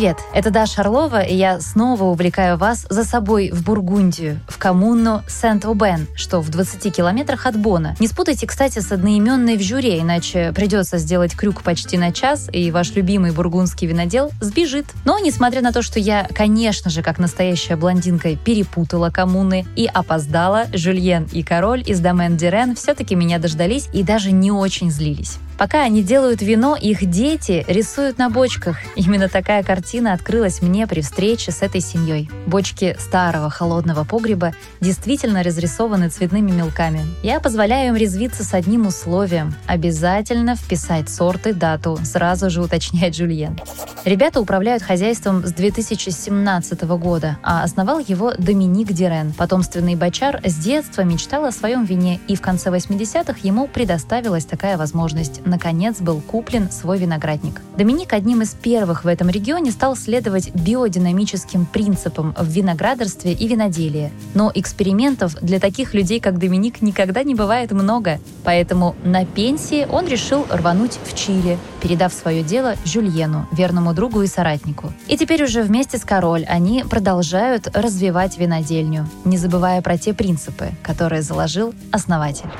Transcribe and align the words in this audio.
Привет, 0.00 0.20
это 0.32 0.50
Даша 0.50 0.80
Орлова, 0.80 1.20
и 1.20 1.34
я 1.34 1.60
снова 1.60 2.04
увлекаю 2.04 2.56
вас 2.56 2.86
за 2.88 3.04
собой 3.04 3.50
в 3.52 3.62
Бургундию, 3.62 4.40
в 4.48 4.56
коммуну 4.56 5.20
Сент-Обен, 5.28 6.06
что 6.14 6.40
в 6.40 6.48
20 6.48 6.96
километрах 6.96 7.44
от 7.44 7.58
Бона. 7.58 7.94
Не 8.00 8.06
спутайте, 8.06 8.46
кстати, 8.46 8.78
с 8.78 8.90
одноименной 8.92 9.58
в 9.58 9.60
жюре, 9.60 10.00
иначе 10.00 10.52
придется 10.54 10.96
сделать 10.96 11.36
крюк 11.36 11.60
почти 11.60 11.98
на 11.98 12.12
час, 12.12 12.48
и 12.50 12.70
ваш 12.70 12.94
любимый 12.94 13.32
бургундский 13.32 13.88
винодел 13.88 14.30
сбежит. 14.40 14.86
Но, 15.04 15.18
несмотря 15.18 15.60
на 15.60 15.70
то, 15.70 15.82
что 15.82 16.00
я, 16.00 16.26
конечно 16.34 16.90
же, 16.90 17.02
как 17.02 17.18
настоящая 17.18 17.76
блондинка, 17.76 18.36
перепутала 18.36 19.10
коммуны 19.10 19.66
и 19.76 19.84
опоздала, 19.84 20.64
Жюльен 20.72 21.28
и 21.30 21.42
король 21.42 21.84
из 21.86 22.00
Домен 22.00 22.38
Дирен 22.38 22.74
все-таки 22.74 23.14
меня 23.14 23.38
дождались 23.38 23.90
и 23.92 24.02
даже 24.02 24.32
не 24.32 24.50
очень 24.50 24.90
злились. 24.90 25.36
Пока 25.60 25.82
они 25.82 26.02
делают 26.02 26.40
вино, 26.40 26.74
их 26.74 27.04
дети 27.04 27.66
рисуют 27.68 28.16
на 28.16 28.30
бочках. 28.30 28.78
Именно 28.96 29.28
такая 29.28 29.62
картина 29.62 30.14
открылась 30.14 30.62
мне 30.62 30.86
при 30.86 31.02
встрече 31.02 31.52
с 31.52 31.60
этой 31.60 31.82
семьей. 31.82 32.30
Бочки 32.46 32.96
старого 32.98 33.50
холодного 33.50 34.04
погреба 34.04 34.54
действительно 34.80 35.42
разрисованы 35.42 36.08
цветными 36.08 36.50
мелками. 36.50 37.02
Я 37.22 37.40
позволяю 37.40 37.88
им 37.88 37.96
резвиться 37.96 38.42
с 38.42 38.54
одним 38.54 38.86
условием– 38.86 39.54
обязательно 39.66 40.56
вписать 40.56 41.10
сорт 41.10 41.46
и 41.46 41.52
дату, 41.52 41.98
сразу 42.04 42.48
же 42.48 42.62
уточняет 42.62 43.14
Жюльен. 43.14 43.60
Ребята 44.06 44.40
управляют 44.40 44.82
хозяйством 44.82 45.46
с 45.46 45.52
2017 45.52 46.82
года, 46.84 47.36
а 47.42 47.62
основал 47.62 47.98
его 47.98 48.32
Доминик 48.32 48.92
Дирен. 48.92 49.34
Потомственный 49.34 49.94
бочар 49.94 50.40
с 50.42 50.54
детства 50.54 51.02
мечтал 51.02 51.44
о 51.44 51.52
своем 51.52 51.84
вине, 51.84 52.18
и 52.28 52.34
в 52.34 52.40
конце 52.40 52.70
80-х 52.70 53.40
ему 53.42 53.66
предоставилась 53.66 54.46
такая 54.46 54.78
возможность 54.78 55.42
наконец 55.50 56.00
был 56.00 56.20
куплен 56.20 56.70
свой 56.70 56.98
виноградник. 56.98 57.60
Доминик 57.76 58.12
одним 58.12 58.42
из 58.42 58.54
первых 58.54 59.04
в 59.04 59.08
этом 59.08 59.28
регионе 59.28 59.70
стал 59.70 59.96
следовать 59.96 60.54
биодинамическим 60.54 61.66
принципам 61.66 62.34
в 62.38 62.46
виноградарстве 62.46 63.32
и 63.32 63.48
виноделии. 63.48 64.12
Но 64.34 64.50
экспериментов 64.54 65.34
для 65.42 65.60
таких 65.60 65.92
людей, 65.92 66.20
как 66.20 66.38
Доминик, 66.38 66.80
никогда 66.80 67.22
не 67.22 67.34
бывает 67.34 67.72
много. 67.72 68.20
Поэтому 68.44 68.94
на 69.04 69.26
пенсии 69.26 69.86
он 69.90 70.06
решил 70.06 70.46
рвануть 70.50 70.98
в 71.04 71.14
Чили, 71.14 71.58
передав 71.82 72.12
свое 72.12 72.42
дело 72.42 72.76
Жюльену, 72.84 73.46
верному 73.52 73.92
другу 73.92 74.22
и 74.22 74.26
соратнику. 74.26 74.92
И 75.08 75.16
теперь 75.16 75.44
уже 75.44 75.62
вместе 75.62 75.98
с 75.98 76.04
Король 76.04 76.44
они 76.44 76.84
продолжают 76.88 77.68
развивать 77.74 78.38
винодельню, 78.38 79.08
не 79.24 79.36
забывая 79.36 79.82
про 79.82 79.98
те 79.98 80.14
принципы, 80.14 80.70
которые 80.82 81.22
заложил 81.22 81.74
основатель. 81.90 82.50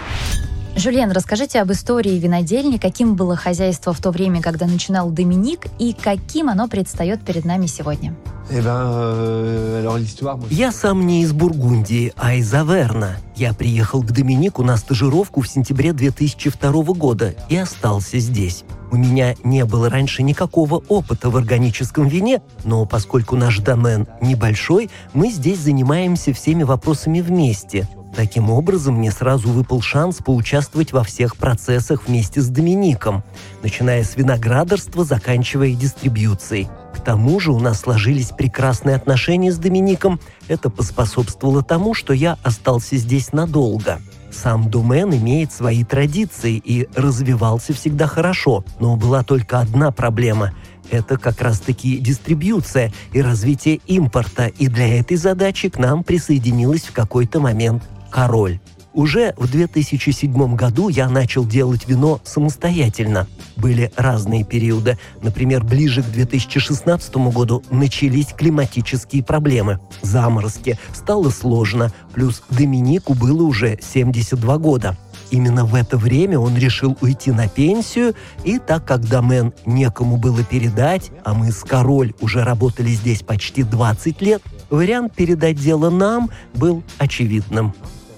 Жюльен, 0.77 1.11
расскажите 1.11 1.61
об 1.61 1.73
истории 1.73 2.19
винодельни, 2.19 2.79
каким 2.79 3.15
было 3.15 3.37
хозяйство 3.37 3.93
в 3.93 4.01
то 4.01 4.11
время, 4.11 4.41
когда 4.41 4.67
начинал 4.67 5.11
Доминик, 5.11 5.67
и 5.79 5.93
каким 5.93 6.49
оно 6.49 6.69
предстает 6.69 7.23
перед 7.23 7.45
нами 7.45 7.67
сегодня. 7.67 8.15
Eh 8.51 8.63
euh, 8.65 10.07
Я 10.51 10.73
сам 10.73 11.07
не 11.07 11.23
из 11.23 11.33
Бургундии, 11.33 12.13
а 12.17 12.35
из 12.35 12.53
Аверна. 12.53 13.17
Я 13.37 13.53
приехал 13.55 14.03
к 14.03 14.11
Доминику 14.11 14.65
на 14.65 14.77
стажировку 14.77 15.41
в 15.41 15.49
сентябре 15.49 15.93
2002 15.93 16.73
года 16.95 17.35
и 17.49 17.57
остался 17.57 18.19
здесь. 18.19 18.65
У 18.91 18.97
меня 18.97 19.37
не 19.45 19.65
было 19.65 19.89
раньше 19.89 20.25
никакого 20.25 20.83
опыта 20.89 21.31
в 21.31 21.37
органическом 21.37 22.09
вине, 22.09 22.43
но 22.65 22.87
поскольку 22.87 23.37
наш 23.37 23.59
домен 23.59 24.09
небольшой, 24.21 24.91
мы 25.15 25.31
здесь 25.31 25.61
занимаемся 25.61 26.33
всеми 26.33 26.65
вопросами 26.65 27.21
вместе. 27.21 27.89
Таким 28.15 28.51
образом, 28.51 28.97
мне 28.97 29.11
сразу 29.13 29.51
выпал 29.51 29.81
шанс 29.81 30.17
поучаствовать 30.17 30.93
во 30.93 31.05
всех 31.05 31.37
процессах 31.37 32.07
вместе 32.07 32.41
с 32.41 32.49
Домиником, 32.49 33.23
начиная 33.63 34.03
с 34.03 34.17
виноградарства, 34.17 35.05
заканчивая 35.05 35.75
дистрибьюцией. 35.75 36.69
К 36.95 37.01
тому 37.01 37.39
же 37.39 37.53
у 37.53 37.61
нас 37.61 37.81
сложились 37.81 38.31
прекрасные 38.31 38.97
отношения 38.97 39.53
с 39.53 39.59
Домиником. 39.59 40.21
Это 40.49 40.71
поспособствовало 40.71 41.63
тому, 41.63 41.95
что 41.95 42.13
я 42.13 42.37
остался 42.43 42.97
здесь 42.97 43.33
надолго. 43.33 44.01
Сам 44.33 44.71
домен 44.71 45.13
имеет 45.15 45.53
свои 45.53 45.85
традиции 45.85 46.61
и 46.65 46.89
развивался 46.95 47.73
всегда 47.75 48.07
хорошо, 48.07 48.65
но 48.79 48.97
была 48.97 49.23
только 49.23 49.61
одна 49.61 49.91
проблема– 49.93 50.53
это 50.91 51.19
как 51.19 51.41
раз-таки 51.41 51.99
дистрибьюция 51.99 52.93
и 53.13 53.23
развитие 53.23 53.81
импорта, 53.87 54.47
и 54.47 54.67
для 54.67 54.99
этой 54.99 55.17
задачи 55.17 55.69
к 55.69 55.79
нам 55.79 56.03
присоединилась 56.03 56.83
в 56.83 56.93
какой-то 56.93 57.41
момент 57.41 57.85
король. 58.11 58.61
Уже 58.93 59.35
в 59.37 59.49
2007 59.49 60.57
году 60.57 60.89
я 60.89 61.09
начал 61.09 61.45
делать 61.45 61.87
вино 61.87 62.21
самостоятельно. 62.25 63.29
Были 63.57 63.93
разные 63.97 64.45
периоды. 64.45 64.99
Например, 65.23 65.63
ближе 65.63 66.03
к 66.03 66.07
2016 66.07 67.15
году 67.33 67.63
начались 67.71 68.29
климатические 68.29 69.23
проблемы. 69.23 69.79
Заморозки. 70.03 70.77
Стало 70.93 71.31
сложно. 71.31 71.93
Плюс 72.15 72.43
Доминику 72.51 73.15
было 73.15 73.43
уже 73.45 73.79
72 73.81 74.59
года. 74.59 74.97
Именно 75.31 75.65
в 75.65 75.77
это 75.77 75.97
время 75.97 76.41
он 76.41 76.57
решил 76.57 76.97
уйти 77.01 77.31
на 77.31 77.47
пенсию, 77.47 78.15
и 78.43 78.59
так 78.59 78.85
как 78.85 79.07
домен 79.09 79.53
некому 79.65 80.17
было 80.17 80.43
передать, 80.43 81.13
а 81.25 81.35
мы 81.35 81.53
с 81.53 81.63
Король 81.63 82.15
уже 82.21 82.43
работали 82.43 82.89
здесь 82.89 83.23
почти 83.23 83.63
20 83.63 84.21
лет, 84.23 84.43
вариант 84.71 85.15
передать 85.15 85.57
дело 85.57 85.89
нам 85.89 86.31
был 86.55 86.83
очевидным. 86.99 87.73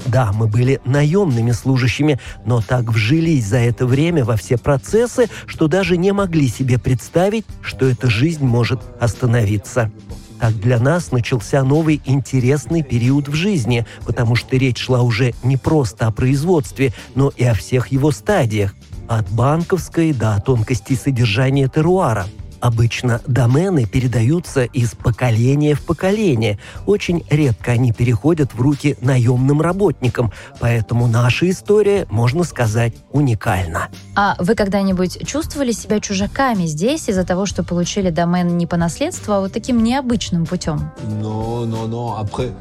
Да, 0.07 0.33
мы 0.33 0.47
были 0.47 0.81
наемными 0.85 1.53
служащими, 1.53 2.19
но 2.45 2.61
так 2.61 2.85
вжились 2.85 3.47
за 3.47 3.59
это 3.59 3.87
время 3.87 4.25
во 4.25 4.37
все 4.37 4.59
процессы, 4.59 5.29
что 5.47 5.69
даже 5.69 5.97
не 5.97 6.13
могли 6.13 6.49
себе 6.49 6.79
представить, 6.79 7.45
что 7.63 7.87
эта 7.87 8.11
жизнь 8.11 8.45
может 8.45 8.81
остановиться. 9.01 9.91
Так 10.41 10.59
для 10.59 10.81
нас 10.81 11.13
начался 11.13 11.63
новый 11.63 12.03
интересный 12.05 12.83
период 12.83 13.29
в 13.29 13.35
жизни, 13.35 13.87
потому 14.05 14.35
что 14.35 14.57
речь 14.57 14.79
шла 14.79 15.03
уже 15.03 15.35
не 15.45 15.57
просто 15.57 16.09
о 16.09 16.11
производстве, 16.11 16.93
но 17.15 17.33
и 17.37 17.45
о 17.45 17.55
всех 17.55 17.89
его 17.89 18.11
стадиях, 18.11 18.75
от 19.09 19.29
банковской 19.31 20.13
до 20.13 20.43
тонкостей 20.45 20.97
содержания 20.97 21.69
теруара– 21.69 22.27
Обычно 22.63 23.21
домены 23.27 23.87
передаются 23.87 24.63
из 24.63 24.95
поколения 24.95 25.75
в 25.75 25.83
поколение. 25.83 26.61
Очень 26.87 27.25
редко 27.29 27.73
они 27.73 27.91
переходят 27.91 28.55
в 28.55 28.61
руки 28.61 28.97
наемным 29.01 29.61
работникам, 29.61 30.31
поэтому 30.61 31.09
наша 31.09 31.51
история, 31.51 32.07
можно 32.09 32.45
сказать, 32.45 32.95
уникальна. 33.11 33.89
А 34.15 34.37
вы 34.39 34.55
когда-нибудь 34.55 35.27
чувствовали 35.27 35.73
себя 35.73 35.99
чужаками 35.99 36.67
здесь 36.67 37.09
из-за 37.09 37.25
того, 37.25 37.47
что 37.47 37.65
получили 37.65 38.11
домен 38.11 38.57
не 38.57 38.69
по 38.69 38.77
наследству, 38.77 39.33
а 39.33 39.41
вот 39.41 39.53
таким 39.53 39.83
необычным 39.83 40.47
путем? 40.47 40.93
Non, 41.21 41.67
non, 41.67 41.91
non. 41.91 42.21
Après, 42.21 42.53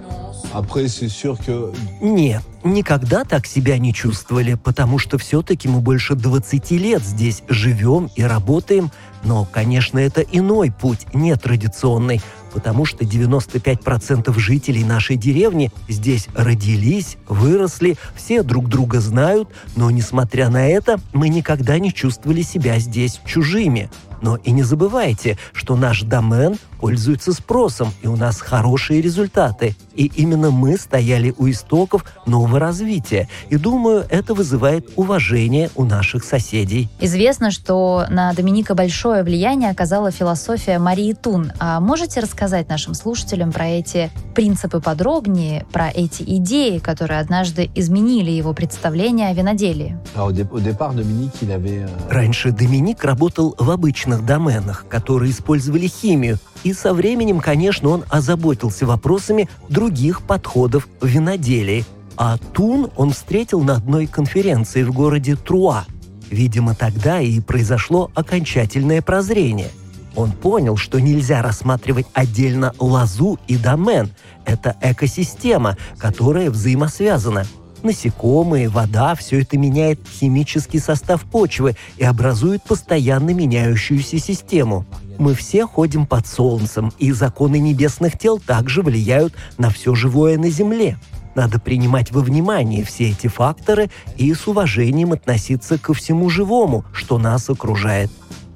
Нет, 2.02 2.44
никогда 2.64 3.24
так 3.24 3.46
себя 3.46 3.78
не 3.78 3.94
чувствовали, 3.94 4.56
потому 4.56 5.00
что 5.00 5.18
все-таки 5.18 5.68
мы 5.68 5.80
больше 5.80 6.16
20 6.16 6.72
лет 6.72 7.04
здесь 7.04 7.44
живем 7.48 8.10
и 8.16 8.24
работаем, 8.24 8.92
но, 9.24 9.46
конечно, 9.46 10.00
это 10.00 10.22
иной 10.22 10.72
путь, 10.72 11.06
нетрадиционный, 11.14 12.22
потому 12.54 12.86
что 12.86 13.06
95% 13.06 14.38
жителей 14.40 14.84
нашей 14.84 15.16
деревни 15.16 15.72
здесь 15.88 16.28
родились, 16.36 17.18
выросли, 17.28 17.98
все 18.16 18.44
друг 18.44 18.68
друга 18.68 19.00
знают, 19.00 19.50
но, 19.76 19.92
несмотря 19.92 20.50
на 20.50 20.68
это, 20.68 21.00
мы 21.14 21.30
никогда 21.30 21.80
не 21.80 21.94
чувствовали 21.94 22.42
себя 22.42 22.80
здесь 22.80 23.22
чужими. 23.26 23.90
Но 24.22 24.36
и 24.36 24.52
не 24.52 24.64
забывайте, 24.64 25.38
что 25.54 25.76
наш 25.76 26.04
домен 26.04 26.58
пользуется 26.82 27.32
спросом, 27.32 27.94
и 28.02 28.08
у 28.08 28.16
нас 28.16 28.42
хорошие 28.42 29.02
результаты. 29.02 29.76
И 29.96 30.12
именно 30.16 30.50
мы 30.50 30.78
стояли 30.78 31.34
у 31.38 31.50
истоков 31.50 32.04
нового 32.26 32.60
развития. 32.60 33.30
И 33.50 33.58
думаю, 33.58 34.06
это 34.10 34.34
вызывает 34.34 34.90
уважение 34.96 35.70
у 35.76 35.86
наших 35.86 36.24
соседей. 36.24 36.90
Известно, 37.00 37.52
что 37.52 38.06
на 38.10 38.34
Доминика 38.34 38.74
большое 38.74 39.24
влияние 39.24 39.70
оказала 39.70 40.12
философия 40.12 40.80
Марии 40.80 41.14
Тун. 41.14 41.52
А 41.60 41.80
можете 41.80 42.20
рассказать 42.20 42.68
нашим 42.68 42.96
слушателям 42.96 43.52
про 43.52 43.68
эти 43.68 44.10
принципы 44.34 44.82
подробнее, 44.82 45.66
про 45.72 45.90
эти 45.90 46.24
идеи, 46.24 46.80
которые 46.80 47.20
однажды 47.20 47.70
изменили 47.76 48.32
его 48.32 48.54
представление 48.54 49.30
о 49.30 49.34
виноделии? 49.34 50.00
Euh, 50.16 51.90
Раньше 52.10 52.52
Доминик 52.52 53.04
работал 53.04 53.56
в 53.60 53.70
обычных 53.70 54.26
доменах, 54.26 54.86
которые 54.90 55.32
использовали 55.32 55.88
химию, 55.88 56.40
и 56.64 56.71
со 56.74 56.94
временем, 56.94 57.40
конечно, 57.40 57.90
он 57.90 58.04
озаботился 58.10 58.86
вопросами 58.86 59.50
других 59.70 60.22
подходов 60.22 60.88
в 61.00 61.06
виноделии. 61.06 61.86
А 62.18 62.38
Тун 62.38 62.90
он 62.96 63.12
встретил 63.12 63.62
на 63.62 63.76
одной 63.76 64.08
конференции 64.08 64.84
в 64.84 64.94
городе 64.94 65.36
Труа. 65.36 65.86
Видимо, 66.30 66.76
тогда 66.76 67.20
и 67.20 67.40
произошло 67.40 68.12
окончательное 68.16 69.02
прозрение. 69.02 69.70
Он 70.16 70.32
понял, 70.32 70.78
что 70.78 71.00
нельзя 71.00 71.42
рассматривать 71.42 72.06
отдельно 72.14 72.74
лозу 72.80 73.40
и 73.48 73.58
домен. 73.58 74.12
Это 74.46 74.76
экосистема, 74.82 75.78
которая 75.98 76.52
взаимосвязана– 76.52 77.46
Насекомые, 77.84 78.70
вода– 78.70 79.16
все 79.16 79.42
это 79.42 79.58
меняет 79.58 80.00
химический 80.08 80.80
состав 80.80 81.24
почвы 81.24 81.76
и 81.98 82.04
образует 82.04 82.64
постоянно 82.64 83.32
меняющуюся 83.32 84.20
систему. 84.20 84.86
Мы 85.22 85.36
все 85.36 85.68
ходим 85.68 86.08
под 86.08 86.26
солнцем, 86.26 86.92
и 86.98 87.12
законы 87.12 87.60
небесных 87.60 88.18
тел 88.18 88.40
также 88.40 88.82
влияют 88.82 89.36
на 89.60 89.70
все 89.70 89.94
живое 89.94 90.40
на 90.40 90.50
Земле. 90.50 90.98
Надо 91.36 91.60
принимать 91.60 92.12
во 92.12 92.22
внимание 92.22 92.84
все 92.84 93.12
эти 93.12 93.28
факторы 93.28 93.92
и 94.18 94.34
с 94.34 94.48
уважением 94.48 95.12
относиться 95.12 95.78
ко 95.78 95.94
всему 95.94 96.28
живому, 96.32 96.86
что 96.92 97.20
нас 97.20 97.52
окружает. 97.52 98.10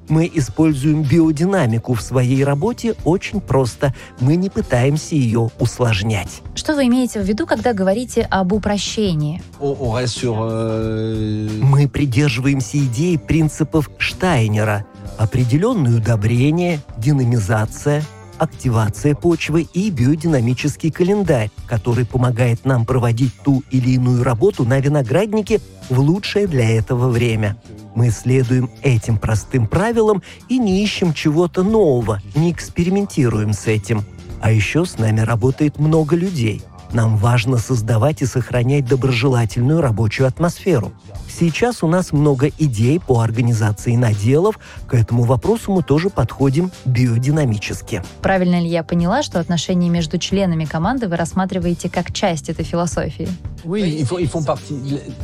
Мы 0.10 0.30
используем 0.34 1.04
биодинамику 1.04 1.94
в 1.94 2.02
своей 2.02 2.44
работе 2.44 2.96
очень 3.06 3.42
просто. 3.42 3.94
Мы 4.20 4.36
не 4.36 4.50
пытаемся 4.50 5.14
ее 5.14 5.52
усложнять. 5.60 6.42
Что 6.56 6.74
вы 6.74 6.88
имеете 6.88 7.22
в 7.22 7.26
виду, 7.26 7.46
когда 7.46 7.74
говорите 7.74 8.24
об 8.24 8.54
упрощении? 8.54 9.40
Sur. 9.60 10.36
euh, 10.50 11.64
Мы 11.64 11.88
придерживаемся 11.88 12.80
идеи 12.80 13.18
принципов 13.18 13.92
Штайнера. 14.00 14.88
Определенное 15.18 15.98
удобрение, 15.98 16.82
динамизация, 16.98 18.04
активация 18.38 19.16
почвы 19.16 19.68
и 19.74 19.90
биодинамический 19.90 20.92
календарь, 20.92 21.52
который 21.68 22.06
помогает 22.06 22.66
нам 22.66 22.86
проводить 22.86 23.34
ту 23.44 23.64
или 23.72 23.92
иную 23.92 24.24
работу 24.24 24.66
на 24.66 24.80
винограднике 24.80 25.62
в 25.90 26.00
лучшее 26.00 26.48
для 26.48 26.70
этого 26.78 27.08
время. 27.10 27.58
Мы 27.96 28.10
следуем 28.10 28.70
этим 28.82 29.18
простым 29.18 29.68
правилам 29.68 30.22
и 30.50 30.60
не 30.60 30.84
ищем 30.84 31.14
чего-то 31.14 31.64
нового, 31.64 32.22
не 32.36 32.52
экспериментируем 32.52 33.54
с 33.54 33.68
этим. 33.68 34.04
А 34.42 34.52
еще 34.52 34.86
с 34.86 34.98
нами 34.98 35.22
работает 35.22 35.80
много 35.80 36.18
людей. 36.18 36.62
Нам 36.96 37.18
важно 37.18 37.58
создавать 37.58 38.22
и 38.22 38.26
сохранять 38.26 38.86
доброжелательную 38.86 39.82
рабочую 39.82 40.30
атмосферу. 40.30 40.94
Сейчас 41.28 41.84
у 41.84 41.88
нас 41.88 42.14
много 42.14 42.48
идей 42.58 43.02
по 43.02 43.20
организации 43.20 43.98
наделов, 43.98 44.58
к 44.88 44.94
этому 44.94 45.24
вопросу 45.24 45.74
мы 45.74 45.84
тоже 45.84 46.10
подходим 46.10 46.72
биодинамически. 46.86 48.02
Правильно 48.22 48.62
ли 48.62 48.70
я 48.70 48.82
поняла, 48.82 49.24
что 49.24 49.42
отношения 49.42 49.90
между 49.90 50.18
членами 50.18 50.64
команды 50.64 51.10
вы 51.10 51.18
рассматриваете 51.18 51.90
как 51.90 52.14
часть 52.14 52.48
этой 52.48 52.64
философии? 52.64 53.28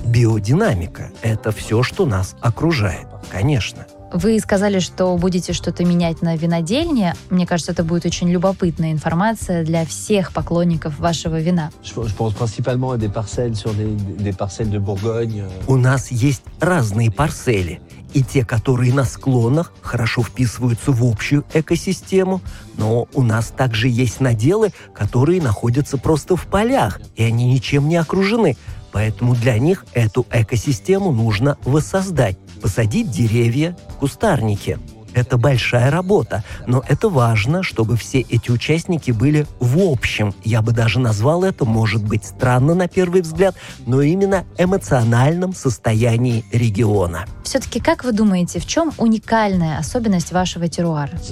Биодинамика– 0.05 1.11
это 1.21 1.53
все, 1.53 1.83
что 1.83 2.05
нас 2.05 2.35
окружает, 2.41 3.07
конечно. 3.29 3.85
Вы 4.13 4.39
сказали, 4.39 4.79
что 4.79 5.15
будете 5.17 5.53
что-то 5.53 5.85
менять 5.85 6.21
на 6.21 6.35
винодельне. 6.35 7.15
Мне 7.29 7.47
кажется, 7.47 7.71
это 7.71 7.83
будет 7.83 8.05
очень 8.05 8.29
любопытная 8.29 8.91
информация 8.91 9.63
для 9.63 9.85
всех 9.85 10.33
поклонников 10.33 10.99
вашего 10.99 11.39
вина. 11.39 11.71
У 15.67 15.77
нас 15.77 16.11
есть 16.11 16.43
разные 16.59 17.09
парцели, 17.09 17.79
и 18.13 18.21
те, 18.23 18.43
которые 18.43 18.93
на 18.93 19.05
склонах, 19.05 19.71
хорошо 19.81 20.23
вписываются 20.23 20.91
в 20.91 21.03
общую 21.03 21.45
экосистему, 21.53 22.41
но 22.77 23.07
у 23.13 23.23
нас 23.23 23.53
также 23.55 23.87
есть 23.87 24.19
наделы, 24.19 24.73
которые 24.93 25.41
находятся 25.41 25.97
просто 25.97 26.35
в 26.35 26.47
полях, 26.47 26.99
и 27.15 27.23
они 27.23 27.45
ничем 27.45 27.87
не 27.87 27.95
окружены. 27.95 28.57
Поэтому 28.91 29.35
для 29.35 29.57
них 29.57 29.85
эту 29.93 30.25
экосистему 30.31 31.11
нужно 31.11 31.57
воссоздать, 31.65 32.37
посадить 32.61 33.09
деревья, 33.09 33.75
кустарники. 33.99 34.79
Это 35.13 35.37
большая 35.37 35.91
работа, 35.91 36.43
но 36.67 36.83
это 36.87 37.09
важно, 37.09 37.63
чтобы 37.63 37.97
все 37.97 38.21
эти 38.21 38.49
участники 38.49 39.11
были 39.11 39.45
в 39.59 39.79
общем, 39.79 40.33
я 40.43 40.61
бы 40.61 40.71
даже 40.71 40.99
назвал 40.99 41.43
это, 41.43 41.65
может 41.65 42.03
быть, 42.03 42.23
странно 42.25 42.75
на 42.75 42.87
первый 42.87 43.21
взгляд, 43.21 43.55
но 43.85 44.01
именно 44.01 44.45
эмоциональном 44.57 45.53
состоянии 45.53 46.45
региона. 46.51 47.25
Все-таки, 47.43 47.79
как 47.79 48.03
вы 48.03 48.13
думаете, 48.13 48.59
в 48.59 48.65
чем 48.65 48.93
уникальная 48.97 49.77
особенность 49.77 50.31
вашего 50.31 50.67
теруара? 50.67 51.11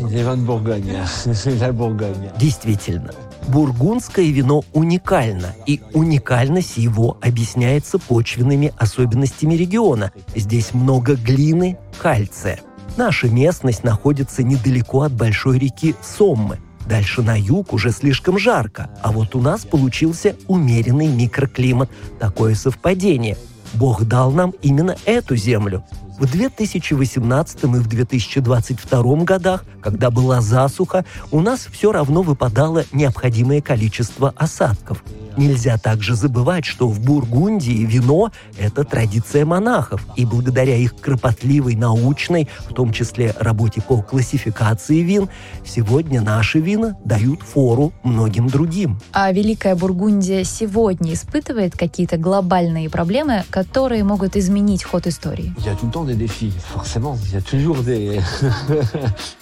Действительно, 2.37 3.11
бургундское 3.47 4.27
вино 4.27 4.63
уникально, 4.73 5.55
и 5.65 5.81
уникальность 5.93 6.77
его 6.77 7.17
объясняется 7.21 7.99
почвенными 7.99 8.73
особенностями 8.77 9.55
региона. 9.55 10.11
Здесь 10.35 10.73
много 10.73 11.15
глины, 11.15 11.77
кальция. 12.01 12.59
Наша 12.97 13.27
местность 13.27 13.83
находится 13.83 14.43
недалеко 14.43 15.03
от 15.03 15.13
большой 15.13 15.59
реки 15.59 15.95
Соммы. 16.01 16.59
Дальше 16.87 17.21
на 17.21 17.39
юг 17.39 17.71
уже 17.73 17.91
слишком 17.91 18.39
жарко, 18.39 18.89
а 19.03 19.11
вот 19.11 19.35
у 19.35 19.41
нас 19.41 19.63
получился 19.63 20.35
умеренный 20.47 21.07
микроклимат. 21.07 21.89
Такое 22.19 22.55
совпадение. 22.55 23.37
Бог 23.73 24.05
дал 24.05 24.31
нам 24.31 24.53
именно 24.63 24.95
эту 25.05 25.35
землю. 25.35 25.83
В 26.19 26.29
2018 26.29 27.63
и 27.63 27.67
в 27.67 27.87
2022 27.87 29.23
годах, 29.23 29.63
когда 29.81 30.11
была 30.11 30.41
засуха, 30.41 31.05
у 31.31 31.39
нас 31.39 31.67
все 31.71 31.93
равно 31.93 32.23
выпадало 32.23 32.83
необходимое 32.91 33.61
количество 33.61 34.33
осадков. 34.35 35.01
Нельзя 35.37 35.77
также 35.77 36.15
забывать, 36.15 36.65
что 36.65 36.89
в 36.89 36.99
Бургундии 36.99 37.85
вино– 37.85 38.31
это 38.59 38.83
традиция 38.83 39.45
монахов, 39.45 40.05
и 40.17 40.25
благодаря 40.25 40.75
их 40.75 40.97
кропотливой 40.97 41.75
научной, 41.75 42.49
в 42.69 42.73
том 42.73 42.91
числе 42.91 43.33
работе 43.39 43.81
по 43.81 44.01
классификации 44.01 44.99
вин, 44.99 45.29
сегодня 45.65 46.19
наши 46.19 46.59
вина 46.59 46.97
дают 47.05 47.41
фору 47.43 47.93
многим 48.03 48.47
другим. 48.47 48.99
А 49.13 49.31
Великая 49.31 49.75
Бургундия 49.75 50.43
сегодня 50.43 51.13
испытывает 51.13 51.77
какие-то 51.77 52.17
глобальные 52.17 52.89
проблемы, 52.89 53.45
которые 53.49 54.03
могут 54.03 54.35
изменить 54.35 54.83
ход 54.83 55.07
истории? 55.07 55.55
A 55.65 56.08
temps 56.09 56.15
des 56.15 56.15
défis, 56.15 56.51
forcément. 56.59 57.17
Il 57.25 57.33
y 57.33 57.37
a 57.37 57.41
toujours 57.41 57.77
des. 57.83 58.19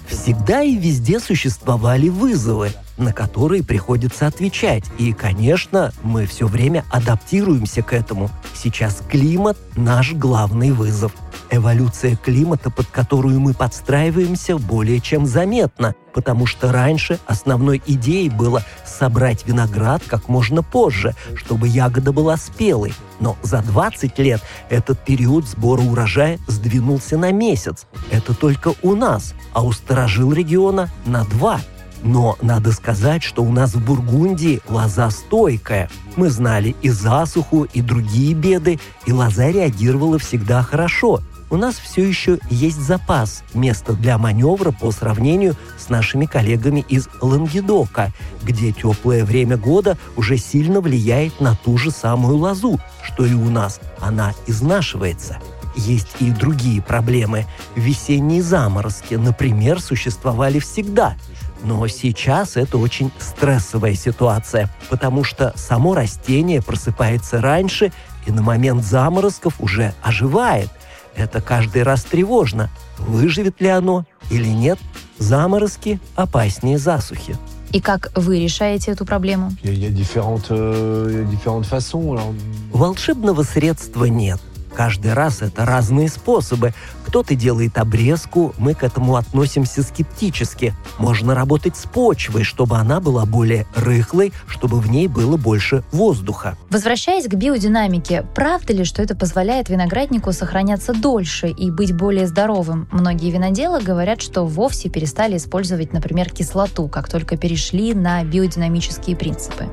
Всегда 0.08 0.64
и 0.64 0.76
везде 0.76 1.20
существовали 1.20 2.10
вызовы, 2.10 2.72
на 2.98 3.14
которые 3.14 3.64
приходится 3.64 4.28
отвечать. 4.28 4.84
И, 4.98 5.14
конечно, 5.14 5.92
мы 6.04 6.26
все 6.26 6.48
время 6.48 6.84
адаптируемся 6.90 7.82
к 7.82 7.94
этому. 7.94 8.30
Сейчас 8.54 9.02
климат– 9.08 9.58
наш 9.76 10.14
главный 10.14 10.72
вызов. 10.72 11.14
Эволюция 11.50 12.16
климата, 12.16 12.70
под 12.70 12.88
которую 12.88 13.40
мы 13.40 13.54
подстраиваемся, 13.54 14.58
более 14.58 15.00
чем 15.00 15.26
заметна, 15.26 15.96
потому 16.14 16.46
что 16.46 16.72
раньше 16.72 17.20
основной 17.26 17.82
идеей 17.86 18.30
было 18.30 18.64
собрать 18.86 19.48
виноград 19.48 20.04
как 20.06 20.28
можно 20.28 20.62
позже, 20.62 21.16
чтобы 21.36 21.68
ягода 21.68 22.12
была 22.12 22.36
спелой. 22.38 22.94
Но 23.20 23.38
за 23.44 23.62
20 23.62 24.18
лет 24.20 24.42
этот 24.70 25.04
период 25.06 25.48
сбора 25.48 25.82
урожая 25.82 26.40
сдвинулся 26.48 27.18
на 27.18 27.32
месяц. 27.32 27.86
Это 28.12 28.34
только 28.34 28.74
у 28.82 28.96
нас, 28.96 29.34
а 29.54 29.64
у 29.64 29.72
сторожил 29.72 30.34
региона 30.34 30.90
на 31.06 31.24
два. 31.26 31.62
Но 32.04 32.38
надо 32.42 32.72
сказать, 32.72 33.24
что 33.24 33.44
у 33.44 33.52
нас 33.52 33.74
в 33.74 33.84
Бургундии 33.84 34.62
лоза 34.68 35.10
стойкая. 35.10 35.90
Мы 36.16 36.30
знали 36.30 36.76
и 36.82 36.90
засуху, 36.90 37.64
и 37.64 37.82
другие 37.82 38.34
беды, 38.34 38.80
и 39.06 39.12
лоза 39.12 39.50
реагировала 39.50 40.20
всегда 40.20 40.62
хорошо. 40.62 41.22
У 41.50 41.56
нас 41.56 41.76
все 41.76 42.06
еще 42.06 42.40
есть 42.50 42.82
запас, 42.82 43.44
место 43.54 43.94
для 43.94 44.18
маневра 44.18 44.72
по 44.72 44.92
сравнению 44.92 45.56
с 45.78 45.88
нашими 45.88 46.26
коллегами 46.26 46.86
из 46.90 47.08
Лангедока, 47.22 48.12
где 48.44 48.74
теплое 48.74 49.24
время 49.24 49.56
года 49.56 49.98
уже 50.18 50.38
сильно 50.38 50.82
влияет 50.82 51.40
на 51.40 51.56
ту 51.56 51.78
же 51.78 51.90
самую 51.90 52.36
лозу, 52.36 52.80
что 53.02 53.26
и 53.26 53.34
у 53.34 53.50
нас. 53.50 53.80
Она 54.02 54.34
изнашивается. 54.46 55.38
Есть 55.78 56.18
и 56.20 56.32
другие 56.32 56.82
проблемы. 56.82 57.46
Весенние 57.76 58.42
заморозки, 58.42 59.14
например, 59.14 59.80
существовали 59.80 60.60
всегда. 60.60 61.16
Но 61.64 61.88
сейчас 61.88 62.58
это 62.58 62.78
очень 62.78 63.12
стрессовая 63.20 63.96
ситуация, 63.96 64.70
потому 64.90 65.24
что 65.24 65.54
само 65.56 65.96
растение 65.96 66.62
просыпается 66.62 67.42
раньше 67.42 67.92
и 68.26 68.32
на 68.32 68.42
момент 68.42 68.84
заморозков 68.84 69.60
уже 69.60 69.94
оживает. 70.02 70.70
Это 71.16 71.42
каждый 71.42 71.84
раз 71.84 72.04
тревожно. 72.04 72.70
Выживет 73.00 73.60
ли 73.60 73.68
оно 73.68 74.06
или 74.30 74.48
нет? 74.48 74.78
Заморозки 75.18 76.00
опаснее 76.16 76.78
засухи. 76.78 77.38
И 77.72 77.82
как 77.82 78.12
вы 78.16 78.40
решаете 78.40 78.92
эту 78.92 79.06
проблему? 79.06 79.52
Euh, 79.64 79.96
Волшебного 82.72 83.44
средства 83.44 84.06
нет. 84.06 84.40
Каждый 84.74 85.14
раз 85.14 85.42
это 85.42 85.66
разные 85.66 86.08
способы. 86.08 86.74
Кто-то 87.08 87.36
делает 87.36 87.78
обрезку, 87.78 88.54
мы 88.58 88.74
к 88.74 88.84
этому 88.84 89.16
относимся 89.16 89.82
скептически. 89.82 90.74
Можно 91.00 91.36
работать 91.36 91.78
с 91.78 91.86
почвой, 91.86 92.44
чтобы 92.44 92.76
она 92.76 93.00
была 93.00 93.26
более 93.26 93.66
рыхлой, 93.76 94.34
чтобы 94.46 94.82
в 94.82 94.90
ней 94.90 95.08
было 95.08 95.38
больше 95.38 95.86
воздуха. 95.94 96.58
Возвращаясь 96.70 97.26
к 97.26 97.34
биодинамике, 97.34 98.26
правда 98.36 98.74
ли, 98.74 98.84
что 98.84 99.02
это 99.02 99.16
позволяет 99.16 99.70
винограднику 99.70 100.34
сохраняться 100.34 100.94
дольше 100.94 101.48
и 101.48 101.72
быть 101.72 101.96
более 101.96 102.28
здоровым? 102.28 102.90
Многие 102.92 103.32
виноделы 103.32 103.82
говорят, 103.82 104.22
что 104.22 104.46
вовсе 104.46 104.90
перестали 104.90 105.38
использовать, 105.38 105.94
например, 105.94 106.30
кислоту, 106.30 106.90
как 106.90 107.10
только 107.10 107.38
перешли 107.38 107.94
на 107.94 108.22
биодинамические 108.26 109.16
принципы. 109.16 109.70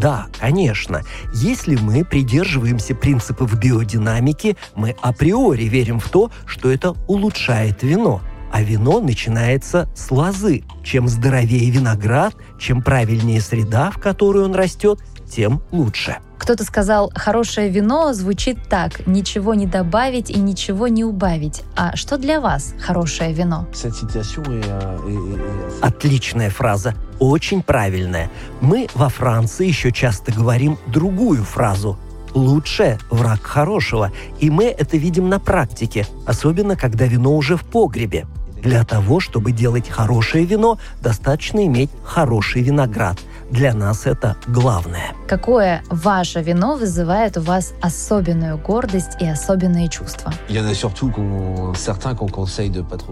Да, 0.00 0.28
конечно. 0.40 1.02
Если 1.34 1.76
мы 1.76 2.06
придерживаемся 2.06 2.94
принципов 2.94 3.54
биодинамики, 3.60 4.56
мы 4.74 4.93
априори 5.00 5.64
верим 5.64 6.00
в 6.00 6.08
то, 6.08 6.30
что 6.46 6.70
это 6.70 6.94
улучшает 7.06 7.82
вино. 7.82 8.20
А 8.52 8.62
вино 8.62 9.00
начинается 9.00 9.88
с 9.96 10.10
лозы. 10.10 10.62
Чем 10.84 11.08
здоровее 11.08 11.70
виноград, 11.70 12.34
чем 12.58 12.82
правильнее 12.82 13.40
среда, 13.40 13.90
в 13.90 13.98
которой 13.98 14.44
он 14.44 14.54
растет, 14.54 15.00
тем 15.28 15.60
лучше. 15.72 16.18
Кто-то 16.38 16.62
сказал, 16.64 17.10
хорошее 17.14 17.70
вино 17.70 18.12
звучит 18.12 18.58
так, 18.68 19.06
ничего 19.06 19.54
не 19.54 19.66
добавить 19.66 20.30
и 20.30 20.38
ничего 20.38 20.88
не 20.88 21.02
убавить. 21.02 21.62
А 21.74 21.96
что 21.96 22.18
для 22.18 22.40
вас 22.40 22.74
хорошее 22.80 23.32
вино? 23.32 23.66
Est- 23.72 25.80
Отличная 25.80 26.50
фраза, 26.50 26.94
очень 27.18 27.62
правильная. 27.62 28.30
Мы 28.60 28.88
во 28.94 29.08
Франции 29.08 29.66
еще 29.66 29.90
часто 29.90 30.32
говорим 30.32 30.78
другую 30.86 31.44
фразу 31.44 31.98
«лучшее– 32.34 32.98
враг 33.10 33.42
хорошего», 33.42 34.12
и 34.40 34.50
мы 34.50 34.64
это 34.64 34.96
видим 34.96 35.28
на 35.28 35.38
практике, 35.38 36.06
особенно 36.26 36.76
когда 36.76 37.06
вино 37.06 37.34
уже 37.36 37.56
в 37.56 37.64
погребе. 37.64 38.26
Для 38.64 38.82
того, 38.82 39.20
чтобы 39.20 39.52
делать 39.52 39.90
хорошее 39.90 40.46
вино, 40.46 40.78
достаточно 41.02 41.66
иметь 41.66 41.90
хороший 42.02 42.62
виноград. 42.62 43.18
Для 43.50 43.74
нас 43.74 44.06
это 44.06 44.36
главное. 44.46 45.12
Какое 45.28 45.82
ваше 45.90 46.40
вино 46.40 46.76
вызывает 46.76 47.36
у 47.36 47.42
вас 47.42 47.74
особенную 47.82 48.56
гордость 48.56 49.20
и 49.20 49.26
особенные 49.26 49.88
чувства? 49.88 50.32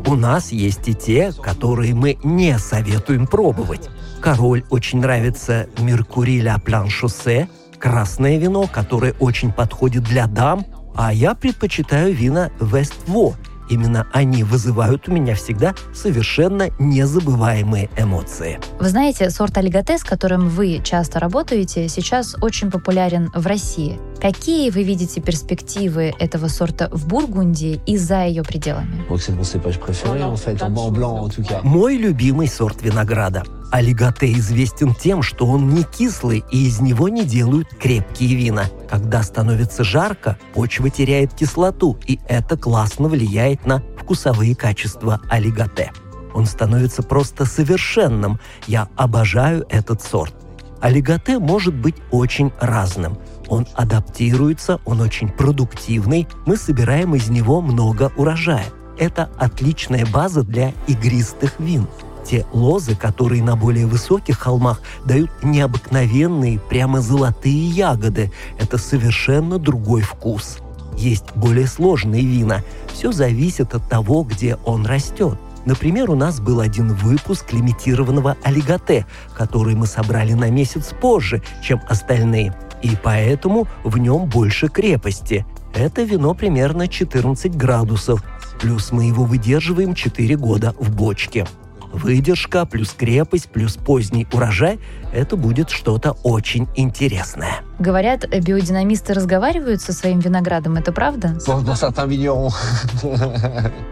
У 0.07 0.14
нас 0.14 0.52
есть 0.52 0.88
и 0.88 0.95
те, 0.95 1.33
которые 1.33 1.95
мы 1.95 2.19
не 2.25 2.59
советуем 2.59 3.26
пробовать. 3.26 3.91
Король 4.23 4.64
очень 4.71 5.00
нравится 5.00 5.67
Меркури 5.79 6.41
ля 6.41 6.59
План 6.59 6.88
Шоссе, 6.88 7.49
красное 7.83 8.39
вино, 8.39 8.69
которое 8.73 9.12
очень 9.19 9.53
подходит 9.53 10.05
для 10.05 10.29
дам, 10.29 10.65
а 10.95 11.12
я 11.12 11.35
предпочитаю 11.35 12.15
вина 12.15 12.51
Вество. 12.61 13.35
Именно 13.69 14.07
они 14.12 14.45
вызывают 14.45 15.09
у 15.09 15.12
меня 15.12 15.35
всегда 15.35 15.75
совершенно 15.93 16.69
незабываемые 16.79 17.91
эмоции. 17.97 18.61
Вы 18.79 18.89
знаете, 18.89 19.31
сорт 19.31 19.57
алигате, 19.59 19.99
с 19.99 20.05
которым 20.05 20.49
вы 20.49 20.81
часто 20.85 21.19
работаете, 21.19 21.89
сейчас 21.89 22.37
очень 22.41 22.71
популярен 22.71 23.31
в 23.35 23.47
России. 23.47 23.99
Какие 24.23 24.71
вы 24.71 24.85
видите 24.85 25.21
перспективы 25.21 26.14
этого 26.17 26.47
сорта 26.47 26.88
в 26.93 27.09
Бургундии 27.09 27.81
и 27.87 27.97
за 27.97 28.25
ее 28.25 28.45
пределами? 28.45 29.05
Мой 31.64 31.97
любимый 31.97 32.47
сорт 32.47 32.83
винограда. 32.83 33.43
Алигате 33.73 34.33
известен 34.35 34.95
тем, 34.95 35.25
что 35.25 35.47
он 35.47 35.75
не 35.75 35.83
кислый 35.83 36.45
и 36.52 36.69
из 36.69 36.79
него 36.79 37.09
не 37.09 37.25
делают 37.25 37.67
крепкие 37.81 38.37
вина. 38.37 38.67
Когда 38.88 39.25
становится 39.25 39.83
жарко, 39.83 40.38
почва 40.55 40.88
теряет 40.88 41.35
кислоту, 41.35 41.99
и 42.07 42.21
это 42.29 42.57
классно 42.57 43.09
влияет 43.09 43.67
на 43.67 43.83
вкусовые 43.99 44.55
качества 44.55 45.21
алигате. 45.29 45.91
Он 46.33 46.47
становится 46.47 47.02
просто 47.02 47.45
совершенным. 47.45 48.38
Я 48.69 48.87
обожаю 48.95 49.67
этот 49.69 50.00
сорт. 50.00 50.33
Алигате 50.81 51.41
может 51.41 51.75
быть 51.75 51.97
очень 52.12 52.52
разным. 52.61 53.19
Он 53.49 53.67
адаптируется, 53.75 54.81
он 54.85 55.01
очень 55.01 55.29
продуктивный, 55.29 56.29
мы 56.47 56.57
собираем 56.57 57.15
из 57.15 57.29
него 57.29 57.61
много 57.61 58.13
урожая. 58.17 58.67
Это 58.99 59.31
отличная 59.39 60.07
база 60.07 60.43
для 60.43 60.73
игристых 60.87 61.59
вин. 61.59 61.87
Те 62.25 62.47
лозы, 62.53 62.95
которые 62.95 63.43
на 63.43 63.57
более 63.57 63.87
высоких 63.87 64.39
холмах 64.39 64.81
дают 65.05 65.31
необыкновенные, 65.43 66.61
прямо 66.61 67.01
золотые 67.01 67.69
ягоды. 67.69 68.31
Это 68.59 68.79
совершенно 68.79 69.59
другой 69.59 70.03
вкус. 70.03 70.59
Есть 70.97 71.35
более 71.35 71.67
сложные 71.67 72.25
вина. 72.25 72.63
Все 72.93 73.13
зависит 73.13 73.75
от 73.75 73.89
того, 73.89 74.23
где 74.23 74.57
он 74.65 74.87
растет. 74.87 75.39
Например, 75.65 76.11
у 76.11 76.15
нас 76.15 76.41
был 76.41 76.61
один 76.61 76.93
выпуск 76.93 77.53
лимитированного 77.53 78.37
алигате, 78.43 79.07
который 79.37 79.75
мы 79.75 79.87
собрали 79.87 80.33
на 80.33 80.51
месяц 80.51 80.93
позже, 81.01 81.43
чем 81.63 81.81
остальные. 81.89 82.55
И 82.83 82.97
поэтому 83.03 83.67
в 83.85 83.99
нем 83.99 84.27
больше 84.27 84.69
крепости. 84.69 85.47
Это 85.75 86.03
вино 86.03 86.35
примерно 86.35 86.89
14 86.89 87.57
градусов. 87.57 88.23
Плюс 88.61 88.93
мы 88.93 89.05
его 89.05 89.25
выдерживаем 89.25 89.95
4 89.95 90.37
года 90.37 90.75
в 90.79 90.95
бочке. 90.95 91.47
Выдержка 91.93 92.65
плюс 92.65 92.93
крепость 92.93 93.51
плюс 93.51 93.77
поздний 93.77 94.27
урожай– 94.33 94.81
это 95.12 95.37
будет 95.37 95.69
что-то 95.69 96.12
очень 96.23 96.67
интересное. 96.75 97.61
Говорят, 97.79 98.27
биодинамисты 98.27 99.12
разговаривают 99.12 99.83
со 99.83 99.93
своим 99.93 100.21
виноградом, 100.21 100.77
это 100.77 100.91
правда? 100.93 101.39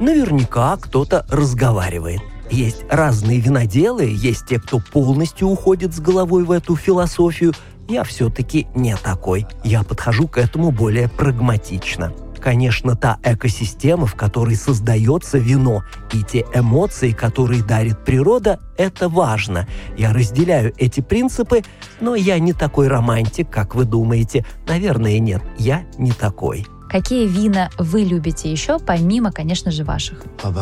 Наверняка 0.01 0.79
кто-то 0.79 1.27
разговаривает. 1.29 2.23
Есть 2.51 2.85
разные 2.91 3.39
виноделы, 3.39 4.11
есть 4.11 4.47
те, 4.47 4.59
кто 4.59 4.81
полностью 4.81 5.49
уходит 5.49 5.95
с 5.95 6.01
головой 6.01 6.45
в 6.45 6.51
эту 6.51 6.77
философию. 6.77 7.53
Я 7.91 8.05
все-таки 8.05 8.69
не 8.77 8.97
такой. 8.97 9.49
Я 9.65 9.83
подхожу 9.83 10.29
к 10.29 10.39
этому 10.39 10.71
более 10.71 11.09
прагматично. 11.09 12.13
Конечно, 12.39 12.95
та 12.95 13.19
экосистема, 13.25 14.07
в 14.07 14.15
которой 14.15 14.55
создается 14.55 15.39
вино, 15.39 15.83
и 16.13 16.23
те 16.23 16.47
эмоции, 16.55 17.11
которые 17.11 17.65
дарит 17.65 18.05
природа, 18.05 18.61
это 18.79 19.09
важно. 19.09 19.67
Я 19.99 20.13
разделяю 20.13 20.73
эти 20.79 21.01
принципы, 21.01 21.63
но 22.01 22.15
я 22.15 22.39
не 22.39 22.53
такой 22.53 22.87
романтик, 22.87 23.51
как 23.51 23.75
вы 23.75 23.87
думаете. 23.87 24.47
Наверное, 24.69 25.19
нет, 25.19 25.43
я 25.59 25.83
не 25.99 26.13
такой. 26.13 26.69
Какие 26.89 27.27
вина 27.27 27.71
вы 27.77 28.03
любите 28.03 28.53
еще, 28.53 28.79
помимо, 28.79 29.33
конечно 29.33 29.73
же, 29.73 29.83
ваших? 29.83 30.23
Ah 30.45 30.53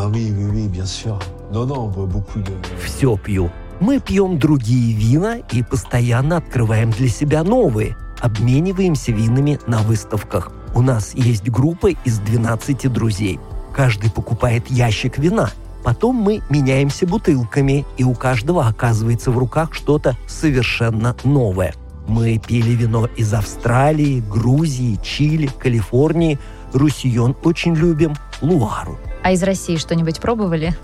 все 2.83 3.17
пью. 3.17 3.51
Мы 3.79 3.99
пьем 3.99 4.37
другие 4.39 4.93
вина 4.93 5.37
и 5.53 5.63
постоянно 5.63 6.37
открываем 6.37 6.91
для 6.91 7.07
себя 7.07 7.43
новые. 7.43 7.95
Обмениваемся 8.19 9.13
винами 9.13 9.57
на 9.67 9.79
выставках. 9.79 10.51
У 10.75 10.81
нас 10.81 11.13
есть 11.13 11.49
группа 11.49 11.87
из 11.87 12.19
12 12.19 12.91
друзей. 12.91 13.39
Каждый 13.73 14.11
покупает 14.11 14.69
ящик 14.69 15.17
вина. 15.17 15.51
Потом 15.83 16.17
мы 16.17 16.41
меняемся 16.49 17.07
бутылками, 17.07 17.85
и 17.97 18.03
у 18.03 18.13
каждого 18.13 18.67
оказывается 18.67 19.31
в 19.31 19.37
руках 19.37 19.73
что-то 19.73 20.17
совершенно 20.27 21.15
новое. 21.23 21.73
Мы 22.05 22.37
пили 22.37 22.71
вино 22.71 23.07
из 23.15 23.33
Австралии, 23.33 24.21
Грузии, 24.29 24.99
Чили, 25.01 25.47
Калифорнии. 25.47 26.37
Руссион 26.73 27.35
очень 27.43 27.75
любим, 27.75 28.13
Луару. 28.41 28.97
А 29.23 29.31
из 29.31 29.43
России 29.43 29.77
что-нибудь 29.77 30.19
пробовали? 30.19 30.75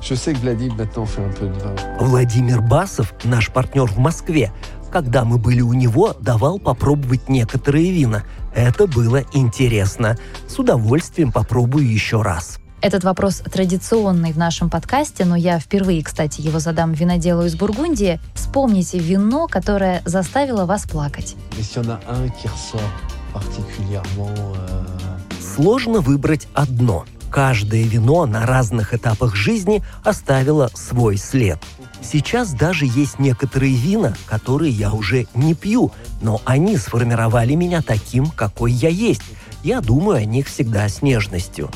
Владимир 1.99 2.61
Басов, 2.61 3.13
наш 3.23 3.51
партнер 3.51 3.85
в 3.85 3.97
Москве, 3.97 4.51
когда 4.91 5.25
мы 5.25 5.37
были 5.37 5.61
у 5.61 5.73
него, 5.73 6.13
давал 6.19 6.59
попробовать 6.59 7.29
некоторые 7.29 7.91
вина. 7.91 8.23
Это 8.53 8.87
было 8.87 9.23
интересно. 9.33 10.17
С 10.47 10.57
удовольствием 10.59 11.31
попробую 11.31 11.89
еще 11.91 12.21
раз. 12.21 12.59
Этот 12.81 13.03
вопрос 13.03 13.37
традиционный 13.51 14.31
в 14.31 14.37
нашем 14.37 14.69
подкасте, 14.69 15.25
но 15.25 15.35
я 15.35 15.59
впервые, 15.59 16.03
кстати, 16.03 16.41
его 16.41 16.59
задам 16.59 16.93
виноделу 16.93 17.43
из 17.45 17.55
Бургундии. 17.55 18.19
Вспомните 18.35 18.99
вино, 18.99 19.47
которое 19.47 20.03
заставило 20.05 20.65
вас 20.65 20.83
плакать. 20.83 21.35
Euh, 21.57 22.29
Сложно 25.41 26.01
выбрать 26.01 26.47
одно. 26.53 27.05
Каждое 27.35 27.83
вино 27.83 28.25
на 28.25 28.45
разных 28.45 28.93
этапах 28.93 29.35
жизни 29.35 29.83
оставило 30.05 30.71
свой 30.73 31.17
след. 31.17 31.59
Сейчас 32.01 32.53
даже 32.53 32.85
есть 32.85 33.19
некоторые 33.19 33.75
вина, 33.75 34.15
которые 34.25 34.71
я 34.71 34.93
уже 34.93 35.27
не 35.35 35.53
пью, 35.53 35.91
но 36.21 36.41
они 36.45 36.77
сформировали 36.77 37.53
меня 37.55 37.81
таким, 37.81 38.27
какой 38.27 38.71
я 38.71 38.87
есть. 38.87 39.21
Я 39.63 39.81
думаю 39.81 40.19
о 40.19 40.23
них 40.23 40.47
всегда 40.47 40.87
с 40.87 41.01
нежностью. 41.01 41.69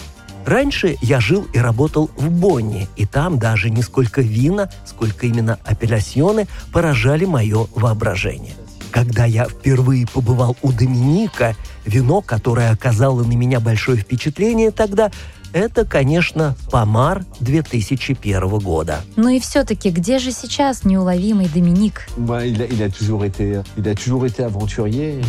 Раньше 0.46 0.96
я 1.02 1.20
жил 1.20 1.46
и 1.54 1.60
работал 1.60 2.10
в 2.16 2.32
Бонне, 2.32 2.88
и 2.96 3.06
там 3.06 3.38
даже 3.38 3.70
не 3.70 3.82
сколько 3.82 4.22
вина, 4.22 4.70
сколько 4.86 5.28
именно 5.28 5.60
апеллясьоны 5.66 6.48
поражали 6.72 7.26
мое 7.26 7.68
воображение. 7.76 8.54
Когда 8.92 9.26
я 9.26 9.46
впервые 9.46 10.08
побывал 10.08 10.56
у 10.62 10.72
Доминика, 10.72 11.54
вино, 11.86 12.22
которое 12.22 12.72
оказало 12.72 13.24
на 13.24 13.34
меня 13.34 13.60
большое 13.60 13.98
впечатление 14.00 14.72
тогда, 14.72 15.12
это, 15.54 15.86
конечно, 15.86 16.56
Помар 16.72 17.26
2001 17.40 18.60
года. 18.60 19.02
Ну 19.16 19.30
и 19.30 19.40
все-таки, 19.40 19.90
где 19.90 20.20
же 20.20 20.32
сейчас 20.32 20.84
неуловимый 20.84 21.48
Доминик? 21.48 22.08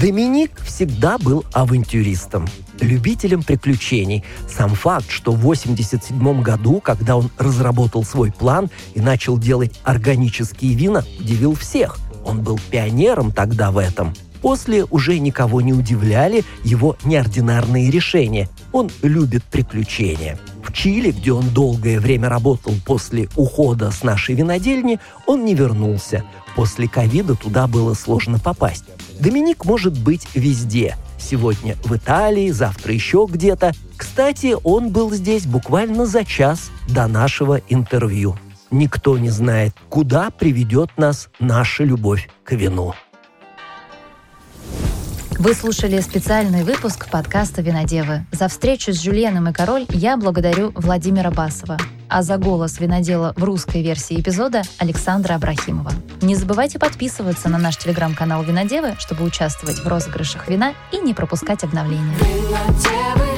Доминик 0.00 0.60
всегда 0.60 1.18
был 1.18 1.44
авантюристом, 1.52 2.46
любителем 2.80 3.42
приключений. 3.42 4.24
Сам 4.48 4.74
факт, 4.74 5.10
что 5.10 5.32
в 5.32 5.40
1987 5.40 6.42
году, 6.42 6.80
когда 6.80 7.16
он 7.16 7.30
разработал 7.38 8.04
свой 8.04 8.32
план 8.32 8.70
и 8.94 9.00
начал 9.00 9.38
делать 9.38 9.80
органические 9.84 10.74
вина, 10.74 11.04
удивил 11.18 11.54
всех. 11.54 11.98
Он 12.24 12.42
был 12.42 12.60
пионером 12.70 13.32
тогда 13.32 13.70
в 13.70 13.78
этом. 13.78 14.14
После 14.42 14.84
уже 14.84 15.18
никого 15.18 15.60
не 15.60 15.72
удивляли 15.72 16.44
его 16.64 16.96
неординарные 17.04 17.90
решения. 17.90 18.48
Он 18.72 18.90
любит 19.02 19.44
приключения. 19.44 20.38
В 20.64 20.72
Чили, 20.72 21.10
где 21.10 21.32
он 21.32 21.48
долгое 21.50 21.98
время 21.98 22.28
работал 22.28 22.74
после 22.84 23.28
ухода 23.36 23.90
с 23.90 24.02
нашей 24.02 24.34
винодельни, 24.34 25.00
он 25.26 25.44
не 25.44 25.54
вернулся. 25.54 26.24
После 26.54 26.88
ковида 26.88 27.34
туда 27.34 27.66
было 27.66 27.94
сложно 27.94 28.38
попасть. 28.38 28.84
Доминик 29.18 29.64
может 29.64 29.98
быть 29.98 30.26
везде. 30.34 30.96
Сегодня 31.18 31.76
в 31.84 31.94
Италии, 31.94 32.50
завтра 32.50 32.94
еще 32.94 33.26
где-то. 33.28 33.72
Кстати, 33.96 34.56
он 34.64 34.90
был 34.90 35.12
здесь 35.12 35.46
буквально 35.46 36.06
за 36.06 36.24
час 36.24 36.70
до 36.88 37.06
нашего 37.06 37.60
интервью. 37.68 38.36
Никто 38.70 39.18
не 39.18 39.30
знает, 39.30 39.74
куда 39.88 40.30
приведет 40.30 40.90
нас 40.96 41.28
наша 41.40 41.84
любовь 41.84 42.30
к 42.44 42.52
вину. 42.52 42.94
Вы 45.40 45.54
слушали 45.54 45.98
специальный 46.02 46.64
выпуск 46.64 47.08
подкаста 47.08 47.62
«Винодевы». 47.62 48.26
За 48.30 48.48
встречу 48.48 48.92
с 48.92 49.00
Жюльеном 49.00 49.48
и 49.48 49.54
Король 49.54 49.86
я 49.88 50.18
благодарю 50.18 50.70
Владимира 50.74 51.30
Басова, 51.30 51.78
а 52.10 52.20
за 52.20 52.36
голос 52.36 52.78
винодела 52.78 53.32
в 53.38 53.42
русской 53.42 53.80
версии 53.80 54.20
эпизода 54.20 54.60
Александра 54.76 55.36
Абрахимова. 55.36 55.92
Не 56.20 56.36
забывайте 56.36 56.78
подписываться 56.78 57.48
на 57.48 57.56
наш 57.56 57.78
телеграм-канал 57.78 58.42
«Винодевы», 58.42 58.96
чтобы 58.98 59.24
участвовать 59.24 59.78
в 59.78 59.88
розыгрышах 59.88 60.46
вина 60.46 60.74
и 60.92 60.98
не 60.98 61.14
пропускать 61.14 61.64
обновления. 61.64 62.14
Винодевы. 62.20 63.29